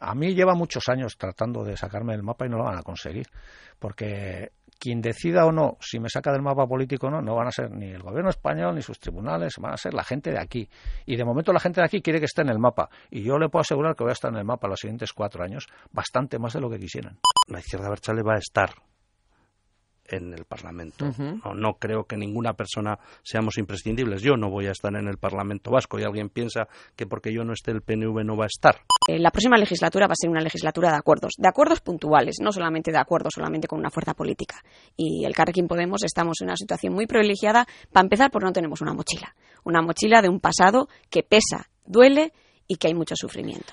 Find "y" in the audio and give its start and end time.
2.46-2.48, 11.06-11.16, 13.10-13.22, 25.98-26.04, 34.96-35.24, 42.66-42.76